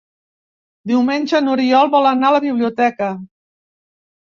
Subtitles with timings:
[0.91, 3.13] Diumenge n'Oriol vol anar a la biblioteca.